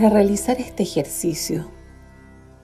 [0.00, 1.70] Para realizar este ejercicio,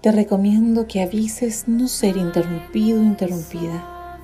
[0.01, 4.17] te recomiendo que avises no ser interrumpido o interrumpida.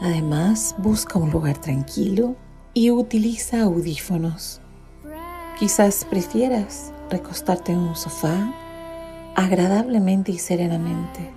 [0.00, 2.36] Además, busca un lugar tranquilo
[2.72, 4.62] y utiliza audífonos.
[5.58, 8.50] Quizás prefieras recostarte en un sofá
[9.36, 11.30] agradablemente y serenamente.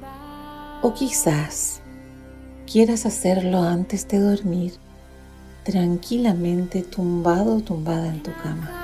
[0.81, 1.81] O quizás
[2.65, 4.75] quieras hacerlo antes de dormir,
[5.65, 8.80] tranquilamente tumbado o tumbada en tu cama.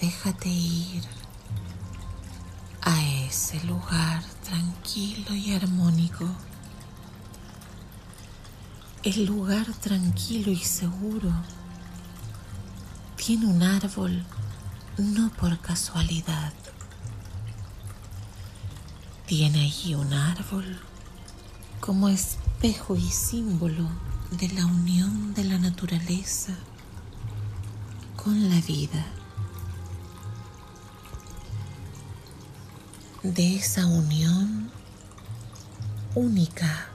[0.00, 1.02] Déjate ir
[2.82, 6.24] a ese lugar tranquilo y armónico.
[9.04, 11.30] El lugar tranquilo y seguro
[13.16, 14.24] tiene un árbol
[14.96, 16.54] no por casualidad.
[19.26, 20.80] Tiene allí un árbol
[21.80, 23.86] como espejo y símbolo
[24.30, 26.54] de la unión de la naturaleza
[28.16, 29.04] con la vida.
[33.22, 34.70] De esa unión
[36.14, 36.88] única,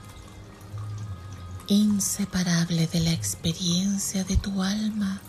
[1.70, 5.20] inseparable de la experiencia de tu alma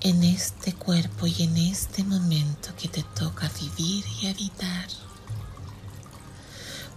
[0.00, 4.86] en este cuerpo y en este momento que te toca vivir y habitar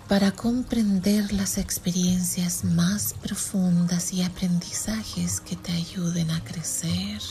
[0.07, 7.21] para comprender las experiencias más profundas y aprendizajes que te ayuden a crecer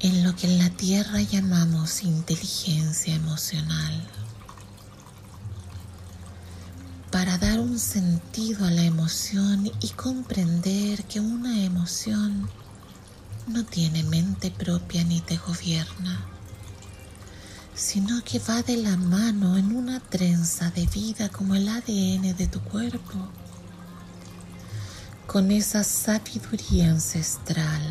[0.00, 4.06] en lo que en la tierra llamamos inteligencia emocional.
[7.10, 12.48] Para dar sentido a la emoción y comprender que una emoción
[13.46, 16.20] no tiene mente propia ni te gobierna,
[17.74, 22.46] sino que va de la mano en una trenza de vida como el ADN de
[22.46, 23.28] tu cuerpo,
[25.26, 27.82] con esa sabiduría ancestral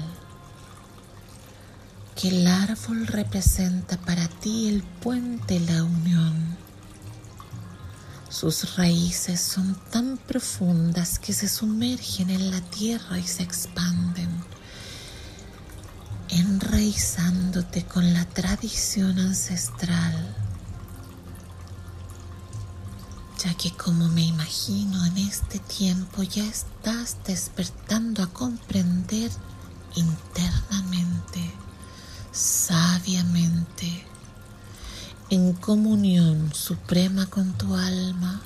[2.16, 6.67] que el árbol representa para ti el puente, la unión.
[8.40, 14.30] Sus raíces son tan profundas que se sumergen en la tierra y se expanden,
[16.30, 20.36] enraizándote con la tradición ancestral,
[23.44, 29.32] ya que como me imagino en este tiempo ya estás despertando a comprender
[29.96, 31.52] internamente
[32.32, 34.06] sabiamente
[35.30, 38.42] en comunión suprema con tu alma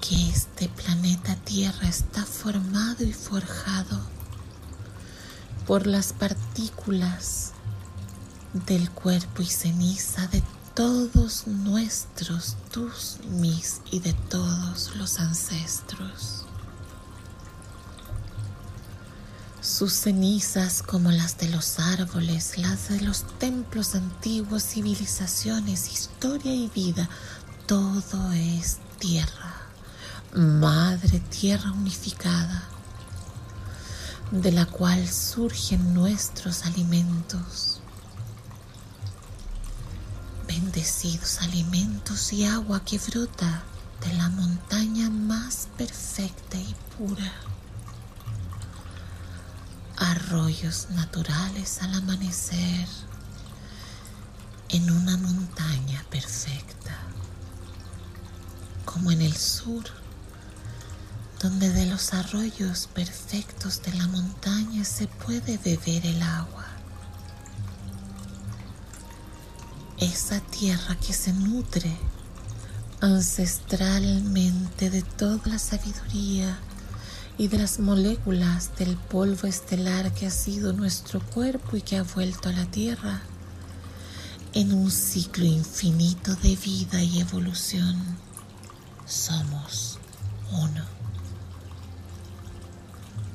[0.00, 4.00] que este planeta Tierra está formado y forjado
[5.66, 7.52] por las partículas
[8.66, 10.42] del cuerpo y ceniza de
[10.74, 16.46] todos nuestros, tus, mis y de todos los ancestros.
[19.62, 26.68] Sus cenizas como las de los árboles, las de los templos antiguos, civilizaciones, historia y
[26.68, 27.08] vida,
[27.66, 29.54] todo es tierra,
[30.34, 32.64] madre tierra unificada,
[34.32, 37.80] de la cual surgen nuestros alimentos.
[40.48, 43.62] Bendecidos alimentos y agua que brota
[44.04, 47.32] de la montaña más perfecta y pura
[50.02, 52.88] arroyos naturales al amanecer
[54.68, 56.98] en una montaña perfecta,
[58.84, 59.84] como en el sur,
[61.40, 66.66] donde de los arroyos perfectos de la montaña se puede beber el agua.
[69.98, 71.96] Esa tierra que se nutre
[73.00, 76.58] ancestralmente de toda la sabiduría
[77.42, 82.04] y de las moléculas del polvo estelar que ha sido nuestro cuerpo y que ha
[82.04, 83.20] vuelto a la Tierra
[84.52, 87.96] en un ciclo infinito de vida y evolución.
[89.06, 89.98] Somos
[90.52, 90.84] uno.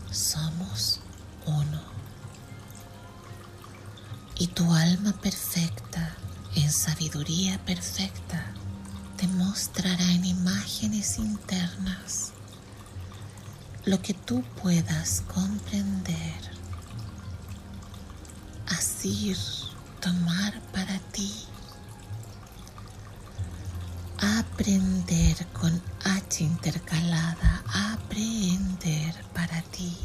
[0.10, 1.02] Somos
[1.46, 1.82] uno.
[4.40, 6.16] Y tu alma perfecta,
[6.56, 8.54] en sabiduría perfecta,
[9.18, 12.32] te mostrará en imágenes internas
[13.88, 16.48] lo que tú puedas comprender
[19.08, 19.38] decir
[20.02, 21.32] tomar para ti.
[24.20, 27.64] Aprender con H intercalada,
[27.94, 29.96] aprender para ti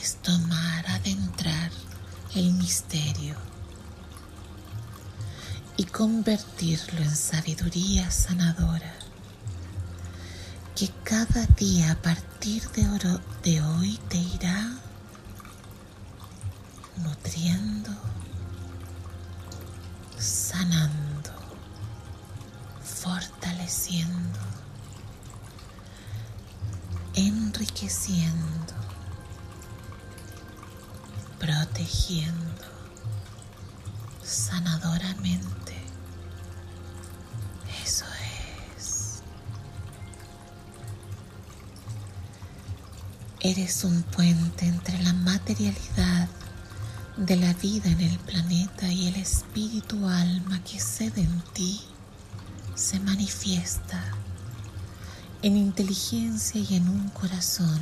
[0.00, 1.70] es tomar, adentrar
[2.34, 3.36] el misterio
[5.76, 8.94] y convertirlo en sabiduría sanadora
[10.82, 12.82] que cada día a partir de,
[13.44, 14.68] de hoy te irá
[16.96, 17.92] nutriendo,
[20.18, 21.30] sanando,
[22.82, 24.40] fortaleciendo,
[27.14, 28.74] enriqueciendo,
[31.38, 32.64] protegiendo
[34.20, 35.61] sanadoramente.
[43.44, 46.28] Eres un puente entre la materialidad
[47.16, 51.80] de la vida en el planeta y el espíritu alma que cede en ti
[52.76, 54.00] se manifiesta
[55.42, 57.80] en inteligencia y en un corazón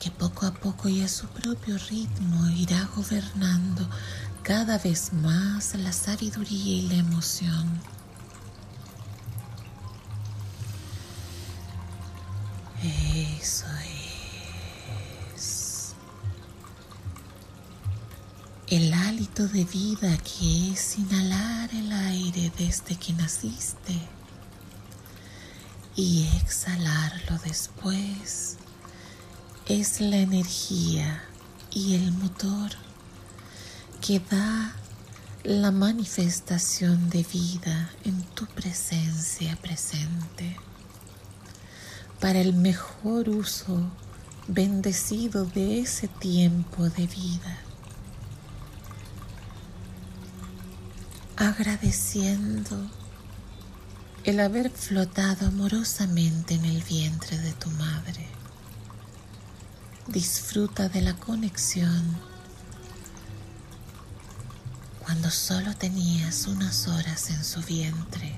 [0.00, 3.86] que poco a poco y a su propio ritmo irá gobernando
[4.42, 7.95] cada vez más la sabiduría y la emoción.
[18.68, 23.96] El hálito de vida que es inhalar el aire desde que naciste
[25.94, 28.56] y exhalarlo después
[29.66, 31.22] es la energía
[31.70, 32.72] y el motor
[34.00, 34.74] que da
[35.44, 40.56] la manifestación de vida en tu presencia presente
[42.18, 43.92] para el mejor uso
[44.48, 47.65] bendecido de ese tiempo de vida.
[51.38, 52.90] Agradeciendo
[54.24, 58.26] el haber flotado amorosamente en el vientre de tu madre.
[60.06, 62.16] Disfruta de la conexión
[65.04, 68.34] cuando solo tenías unas horas en su vientre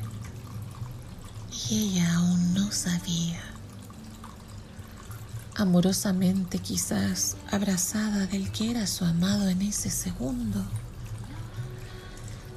[1.71, 3.41] y ella aún no sabía.
[5.55, 10.65] Amorosamente quizás abrazada del que era su amado en ese segundo,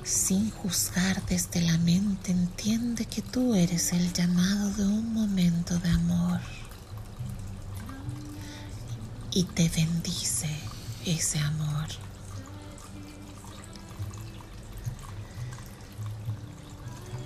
[0.04, 5.90] sin juzgar desde la mente, entiende que tú eres el llamado de un momento de
[5.90, 6.40] amor
[9.32, 10.50] y te bendice
[11.06, 11.88] ese amor.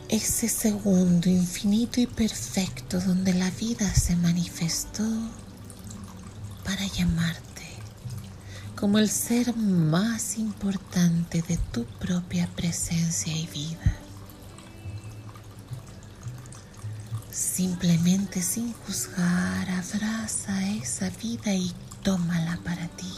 [0.07, 5.03] ese segundo infinito y perfecto donde la vida se manifestó
[6.63, 7.44] para llamarte
[8.75, 13.95] como el ser más importante de tu propia presencia y vida.
[17.31, 21.73] Simplemente sin juzgar, abraza esa vida y
[22.03, 23.13] tómala para ti.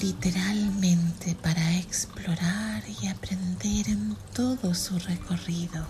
[0.00, 5.86] literalmente para explorar y aprender en todo su recorrido,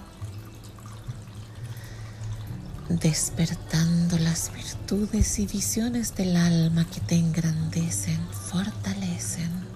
[2.90, 9.70] despertando las virtudes y visiones del alma que te engrandecen, fortalecen.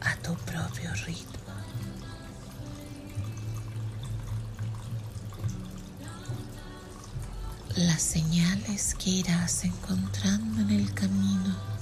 [0.00, 1.34] a tu propio ritmo.
[7.76, 11.73] las señales que irás encontrando en el camino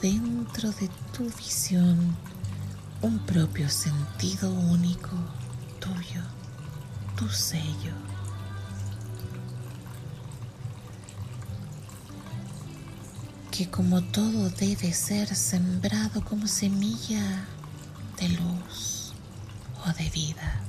[0.00, 2.16] dentro de tu visión
[3.02, 5.10] un propio sentido único
[5.80, 6.22] tuyo,
[7.16, 7.94] tu sello.
[13.50, 17.44] Que como todo debe ser sembrado como semilla
[18.20, 19.12] de luz
[19.84, 20.62] o de vida.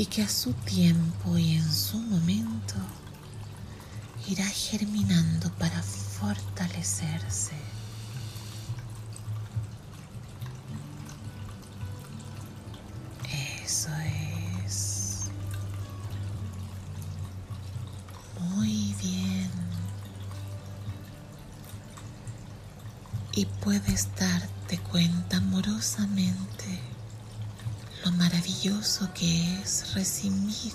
[0.00, 2.74] y que a su tiempo y en su momento
[4.28, 7.54] irá germinando para fortalecerse.
[13.64, 13.90] Eso
[14.64, 15.30] es.
[18.50, 19.50] Muy bien.
[23.32, 26.80] Y puedes darte cuenta amorosamente
[28.04, 30.72] lo maravilloso que es recibir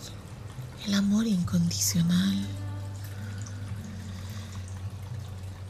[0.85, 2.24] el amor incondicional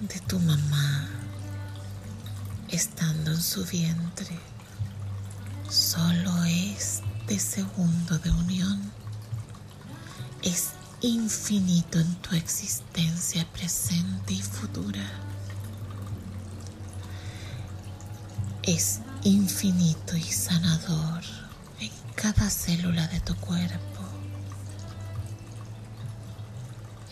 [0.07, 1.07] de tu mamá
[2.69, 4.37] estando en su vientre.
[5.69, 8.91] Solo este segundo de unión
[10.43, 10.71] es
[11.01, 15.09] infinito en tu existencia presente y futura.
[18.63, 21.23] Es infinito y sanador
[21.79, 24.01] en cada célula de tu cuerpo.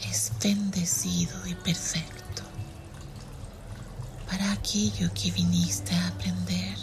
[0.09, 2.22] Es bendecido y perfecto
[4.51, 6.77] aquello que viniste a aprender.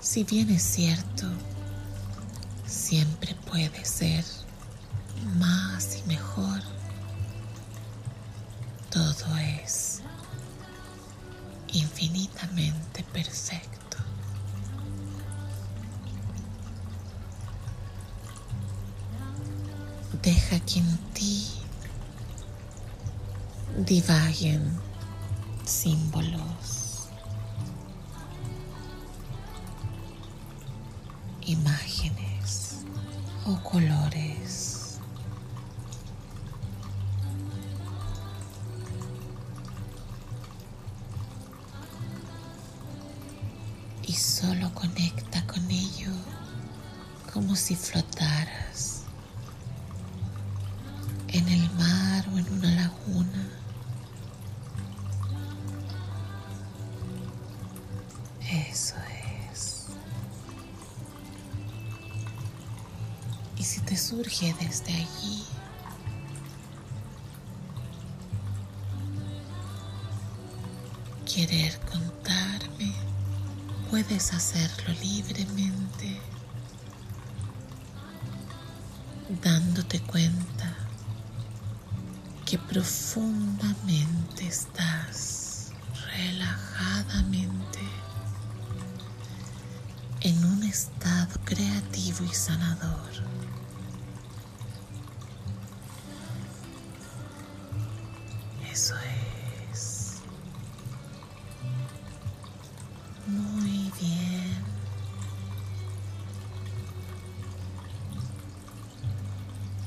[0.00, 1.26] Si bien es cierto,
[2.66, 4.24] siempre puede ser
[5.38, 6.60] más y mejor.
[8.90, 10.00] Todo es
[11.72, 13.98] infinitamente perfecto.
[20.22, 21.46] Deja que en ti
[23.76, 24.78] divaguen
[25.66, 27.08] símbolos,
[31.42, 32.84] imágenes
[33.46, 34.98] o colores.
[44.06, 46.12] Y solo conecta con ello
[47.32, 48.95] como si flotaras
[64.26, 65.44] surge desde allí,
[71.32, 72.92] querer contarme,
[73.88, 76.20] puedes hacerlo libremente,
[79.42, 80.74] dándote cuenta
[82.44, 84.95] que profundamente estás
[98.76, 98.94] Eso
[99.72, 100.20] es.
[103.26, 104.64] Muy bien.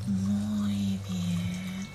[0.07, 1.87] Muy bien.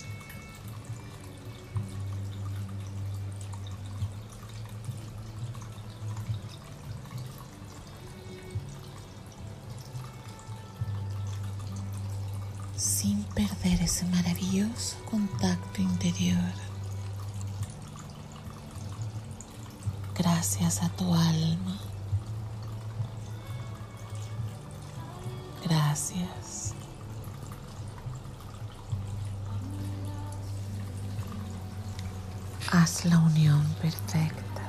[12.76, 16.63] sin perder ese maravilloso contacto interior.
[20.44, 21.78] Gracias a tu alma.
[25.64, 26.74] Gracias.
[32.70, 34.62] Haz la unión perfecta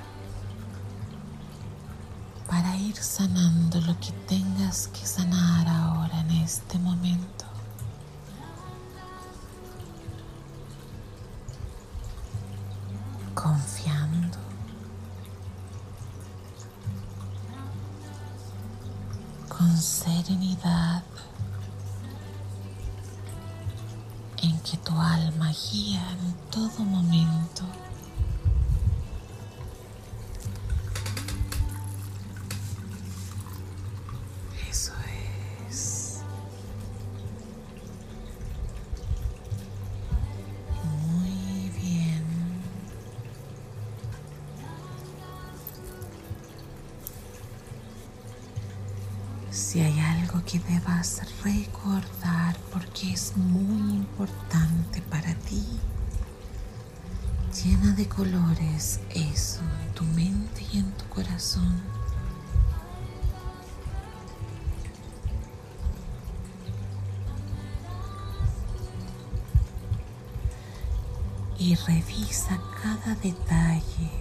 [2.47, 7.43] para ir sanando lo que tengas que sanar ahora en este momento.
[13.33, 13.94] confiando.
[19.65, 21.01] Con serenidad
[24.43, 27.63] en que tu alma guía en todo momento.
[51.43, 55.63] Recordar porque es muy importante para ti,
[57.53, 61.79] llena de colores eso en tu mente y en tu corazón.
[71.59, 74.11] Y revisa cada detalle,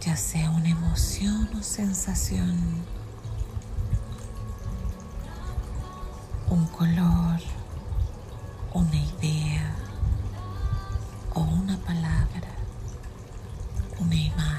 [0.00, 2.56] ya sea una emoción o sensación
[6.54, 7.40] un color,
[8.74, 9.74] una idea
[11.34, 12.48] o una palabra,
[13.98, 14.53] una imagen.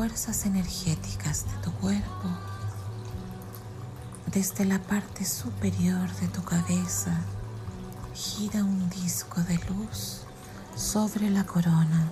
[0.00, 2.28] Fuerzas energéticas de tu cuerpo
[4.32, 7.20] desde la parte superior de tu cabeza.
[8.14, 10.22] Gira un disco de luz
[10.74, 12.10] sobre la corona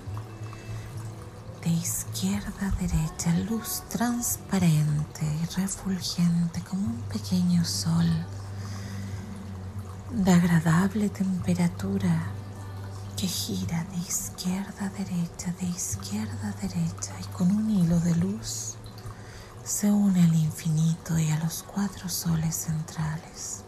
[1.65, 8.07] de izquierda a derecha, luz transparente y refulgente como un pequeño sol
[10.13, 12.38] de agradable temperatura
[13.19, 18.15] que gira de izquierda a derecha, de izquierda a derecha y con un hilo de
[18.15, 18.77] luz
[19.65, 23.65] se une al infinito y a los cuatro soles centrales.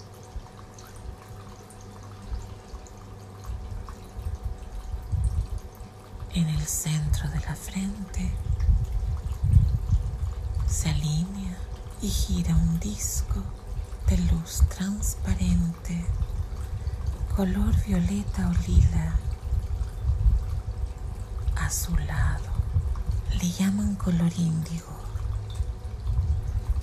[6.33, 8.31] En el centro de la frente
[10.69, 11.59] se alinea
[12.01, 13.43] y gira un disco
[14.07, 16.07] de luz transparente
[17.35, 19.17] color violeta o lila
[21.71, 22.51] azulado
[23.39, 24.93] le llaman color índigo.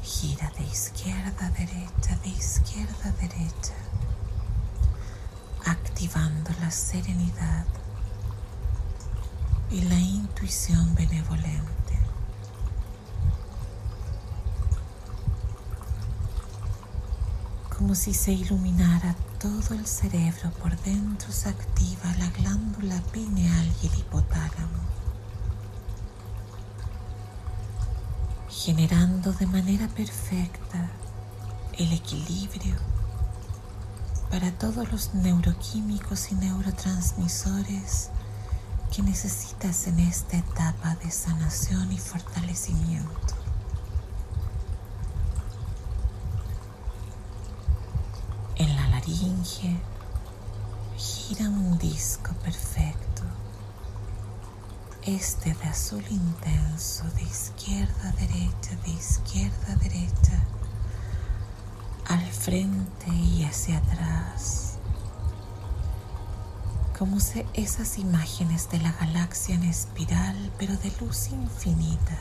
[0.01, 3.75] Gira de izquierda a derecha de izquierda a derecha.
[5.65, 7.65] Activando la serenidad
[9.69, 11.99] y la intuición benevolente.
[17.77, 23.87] Como si se iluminara todo el cerebro por dentro se activa la glándula pineal y
[23.87, 24.79] el hipotálamo,
[28.49, 30.89] generando de manera perfecta
[31.77, 32.75] el equilibrio
[34.31, 38.09] para todos los neuroquímicos y neurotransmisores
[38.93, 43.46] que necesitas en esta etapa de sanación y fortalecimiento.
[50.97, 53.23] Gira un disco perfecto,
[55.03, 60.43] este de azul intenso, de izquierda a derecha, de izquierda a derecha,
[62.07, 64.79] al frente y hacia atrás,
[66.97, 72.17] como si esas imágenes de la galaxia en espiral, pero de luz infinita.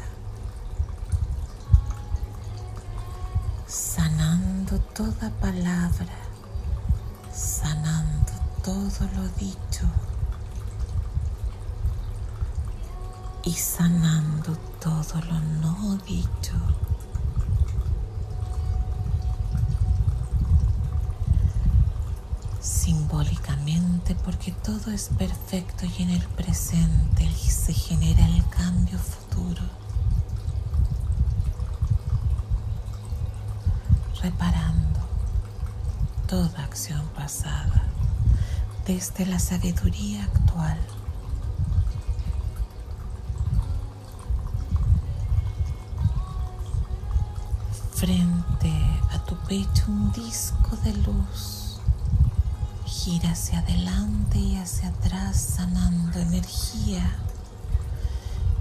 [3.67, 6.26] sanando toda palabra
[8.67, 9.87] todo lo dicho
[13.45, 16.55] y sanando todo lo no dicho.
[22.61, 29.63] Simbólicamente porque todo es perfecto y en el presente se genera el cambio futuro.
[34.21, 34.99] Reparando
[36.27, 37.96] toda acción pasada
[38.87, 40.79] desde la sabiduría actual.
[47.95, 48.73] Frente
[49.11, 51.81] a tu pecho un disco de luz
[52.85, 57.11] gira hacia adelante y hacia atrás sanando energía,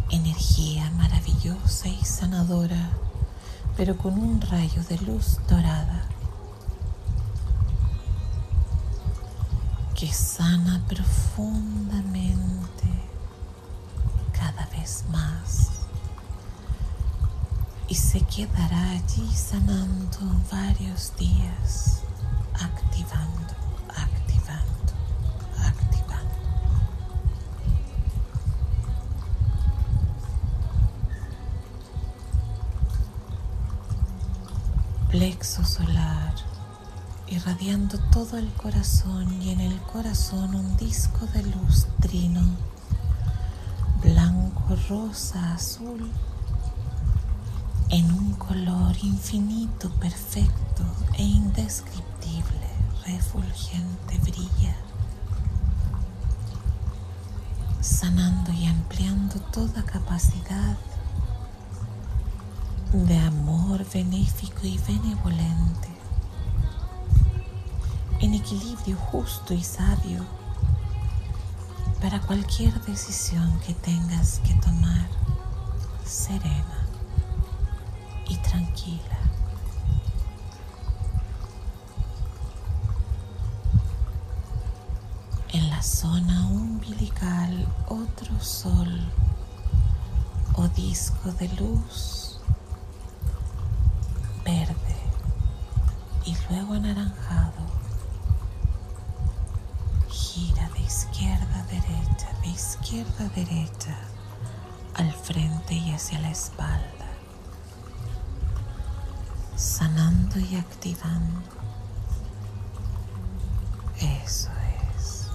[0.10, 2.90] energía maravillosa y sanadora,
[3.78, 6.15] pero con un rayo de luz dorada
[9.96, 12.84] que sana profundamente
[14.34, 15.72] cada vez más
[17.88, 20.20] y se quedará allí sanando
[20.52, 22.02] varios días,
[22.54, 23.54] activando,
[23.88, 24.92] activando,
[25.64, 26.36] activando.
[35.10, 36.55] Plexo solar
[37.28, 42.42] irradiando todo el corazón y en el corazón un disco de luz trino,
[44.04, 46.12] blanco, rosa, azul,
[47.90, 50.84] en un color infinito, perfecto
[51.18, 52.70] e indescriptible,
[53.06, 54.76] refulgente, brilla,
[57.82, 60.78] sanando y ampliando toda capacidad
[62.94, 65.95] de amor benéfico y benevolente
[68.20, 70.24] en equilibrio justo y sabio
[72.02, 75.08] para cualquier decisión que tengas que tomar
[76.06, 76.88] serena
[78.28, 79.20] y tranquila.
[85.52, 89.02] En la zona umbilical otro sol
[90.56, 92.40] o disco de luz
[94.44, 94.96] verde
[96.26, 97.25] y luego anaranjado
[110.70, 111.42] activando.
[114.00, 114.50] Eso
[114.96, 115.28] es,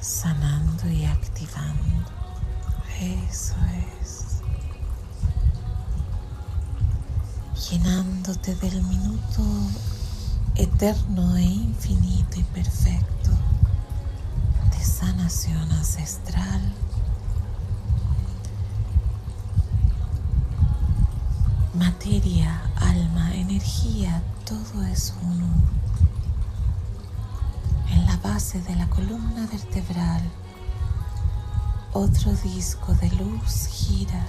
[0.00, 2.04] sanando y activando.
[3.00, 3.54] Eso
[4.00, 4.42] es.
[7.70, 9.42] Llenándote del minuto
[10.56, 13.30] eterno e infinito y perfecto
[14.70, 16.60] de sanación ancestral.
[21.74, 25.46] Materia, alma, energía, todo es uno.
[27.90, 30.22] En la base de la columna vertebral,
[31.92, 34.24] otro disco de luz gira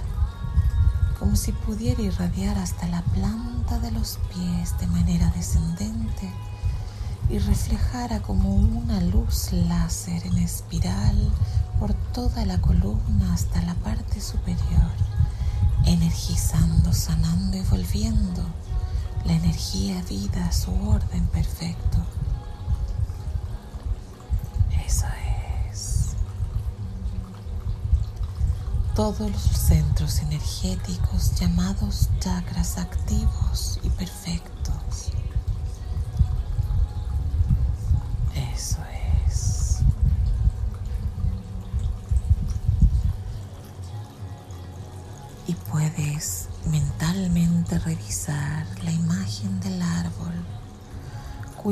[1.20, 6.28] como si pudiera irradiar hasta la planta de los pies de manera descendente
[7.30, 11.16] y reflejara como una luz láser en espiral
[11.78, 14.90] por toda la columna hasta la parte superior,
[15.84, 18.44] energizando, sanando y volviendo
[19.24, 21.98] la energía vida su orden perfecto.
[28.94, 34.71] todos los centros energéticos llamados chakras activos y perfectos.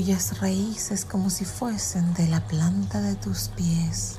[0.01, 4.17] Cuyas raíces como si fuesen de la planta de tus pies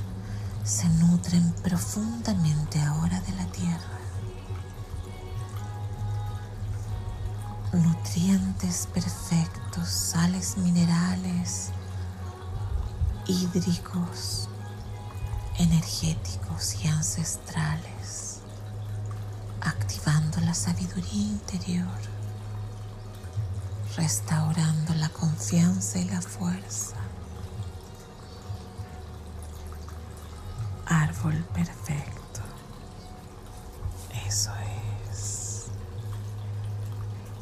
[0.63, 3.99] se nutren profundamente ahora de la tierra.
[7.73, 11.71] Nutrientes perfectos, sales minerales,
[13.25, 14.49] hídricos,
[15.57, 18.41] energéticos y ancestrales,
[19.61, 22.10] activando la sabiduría interior,
[23.95, 26.95] restaurando la confianza y la fuerza
[30.91, 32.41] árbol perfecto.
[34.27, 34.51] Eso
[35.09, 35.65] es.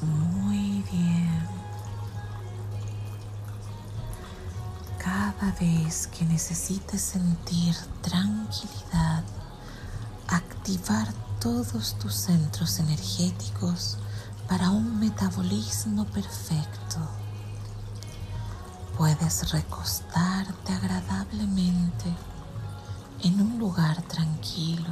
[0.01, 1.47] Muy bien.
[4.97, 9.23] Cada vez que necesites sentir tranquilidad,
[10.27, 11.07] activar
[11.39, 13.97] todos tus centros energéticos
[14.49, 16.97] para un metabolismo perfecto.
[18.97, 22.11] Puedes recostarte agradablemente
[23.21, 24.89] en un lugar tranquilo,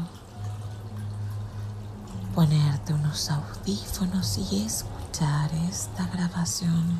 [2.36, 7.00] ponerte unos audífonos y escuchar esta grabación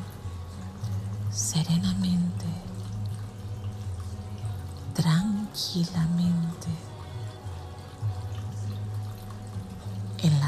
[1.30, 2.46] serenamente,
[4.94, 6.87] tranquilamente.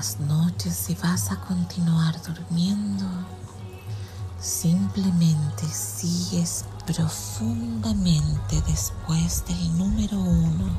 [0.01, 3.05] Las noches si vas a continuar durmiendo,
[4.41, 10.71] simplemente sigues profundamente después del número uno.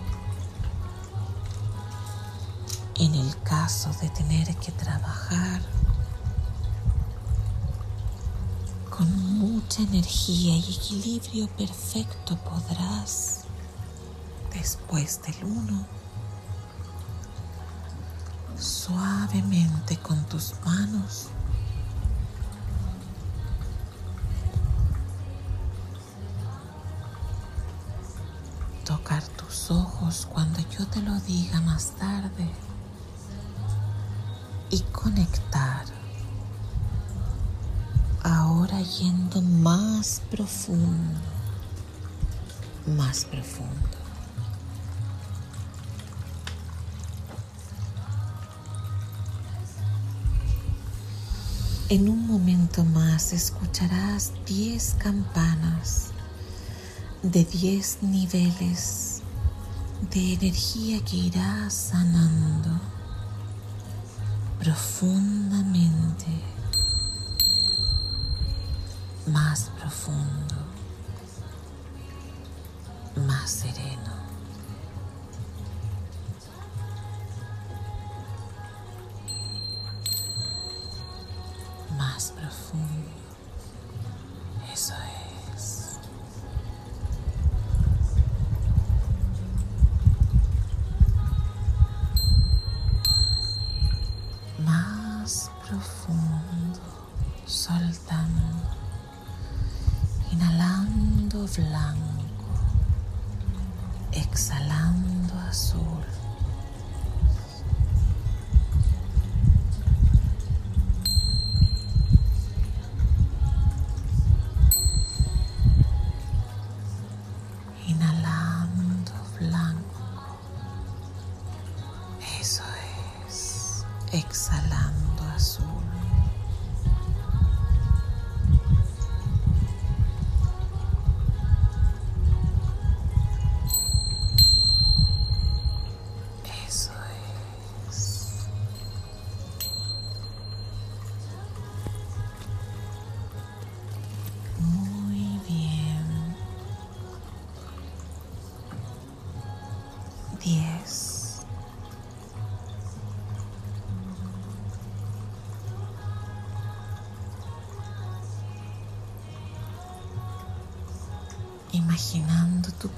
[2.95, 5.62] En el caso de tener que trabajar
[8.89, 13.41] con mucha energía y equilibrio perfecto podrás,
[14.51, 16.00] después del uno,
[18.62, 21.30] suavemente con tus manos
[28.86, 32.50] tocar tus ojos cuando yo te lo diga más tarde
[34.69, 35.86] y conectar.
[38.24, 41.19] Ahora yendo más profundo,
[42.86, 44.00] más profundo.
[51.91, 56.12] En un momento más escucharás diez campanas
[57.21, 59.21] de 10 niveles
[60.10, 62.80] de energía que irá sanando
[64.58, 66.27] profundamente,
[69.27, 70.56] más profundo,
[73.27, 74.20] más sereno.
[82.73, 83.20] Más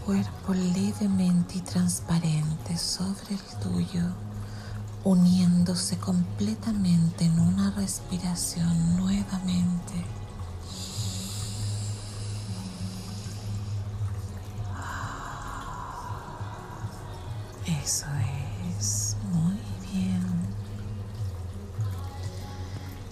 [0.06, 4.04] cuerpo levemente y transparente sobre el tuyo,
[5.04, 9.94] uniéndose completamente en una respiración nuevamente.
[17.66, 18.08] Eso
[18.78, 19.58] es, muy
[19.92, 20.22] bien.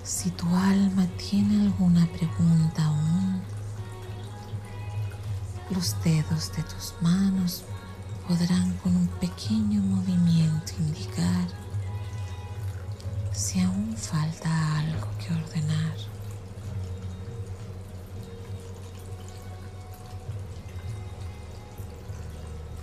[0.04, 3.01] Si tu alma tiene alguna pregunta aún,
[5.82, 7.64] los dedos de tus manos
[8.28, 11.48] podrán con un pequeño movimiento indicar
[13.32, 15.96] si aún falta algo que ordenar.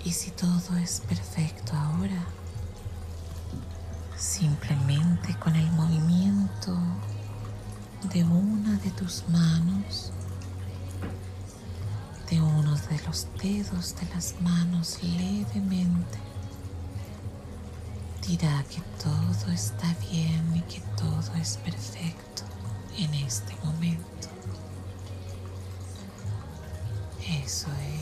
[0.05, 2.25] Y si todo es perfecto ahora,
[4.17, 6.77] simplemente con el movimiento
[8.13, 10.11] de una de tus manos,
[13.09, 16.19] los dedos de las manos levemente,
[18.27, 22.43] dirá que todo está bien y que todo es perfecto
[22.99, 24.29] en este momento.
[27.27, 27.98] Eso es.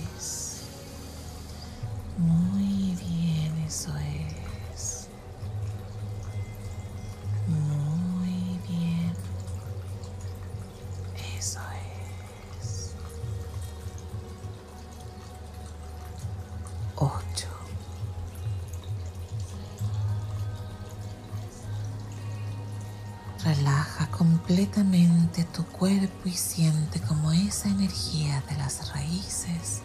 [24.17, 29.83] Completamente tu cuerpo y siente como esa energía de las raíces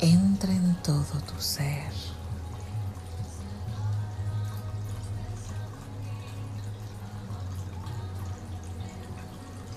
[0.00, 1.92] entra en todo tu ser.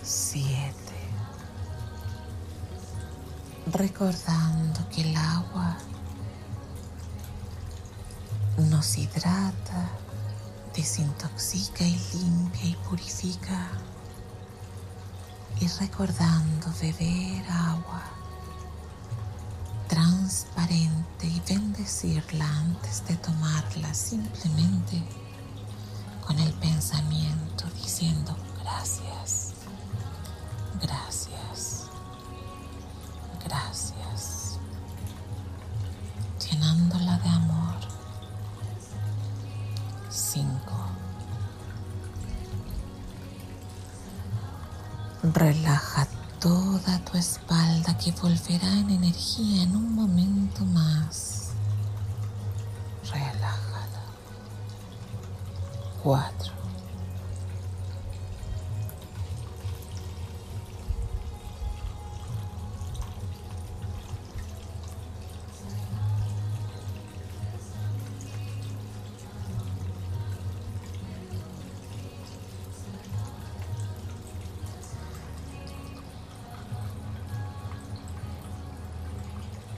[0.01, 0.73] Siete.
[3.71, 5.77] Recordando que el agua
[8.57, 9.89] nos hidrata,
[10.75, 12.34] desintoxica y limpia
[12.95, 13.67] purifica.
[15.59, 18.03] Y recordando beber agua
[19.87, 25.03] transparente y bendecirla antes de tomarla simplemente
[26.25, 29.53] con el pensamiento diciendo gracias,
[30.81, 31.83] gracias,
[33.45, 34.57] gracias,
[36.49, 37.75] llenándola de amor.
[40.09, 41.04] Cinco.
[45.33, 46.07] Relaja
[46.39, 51.53] toda tu espalda que volverá en energía en un momento más.
[53.11, 54.03] Relájala.
[56.03, 56.54] Cuatro.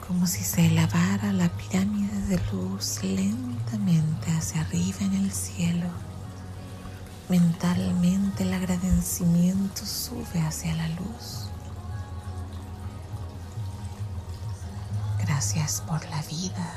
[0.07, 5.89] Como si se elevara la pirámide de luz lentamente hacia arriba en el cielo.
[7.27, 11.49] Mentalmente el agradecimiento sube hacia la luz.
[15.19, 16.73] Gracias por la vida.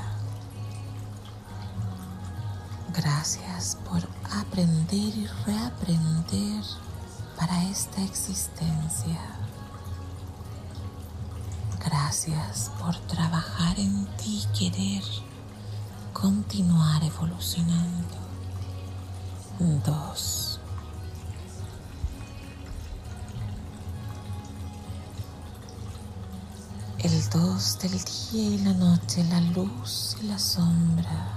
[2.93, 4.01] Gracias por
[4.37, 6.63] aprender y reaprender
[7.37, 9.40] para esta existencia.
[12.11, 15.01] Gracias por trabajar en ti y querer
[16.11, 18.17] continuar evolucionando.
[19.85, 20.59] Dos.
[26.99, 31.29] El dos del día y la noche, la luz y la sombra,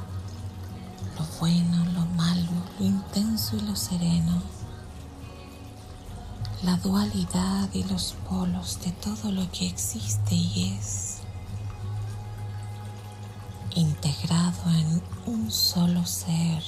[1.17, 4.54] lo bueno, lo malo, lo intenso y lo sereno
[6.65, 11.19] la dualidad y los polos de todo lo que existe y es,
[13.75, 16.63] integrado en un solo ser,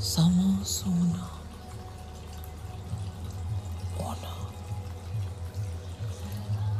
[0.00, 1.28] somos uno.
[3.98, 4.34] Uno.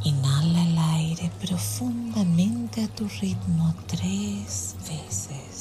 [0.03, 5.54] Inhala el aire profundamente a tu ritmo tres veces.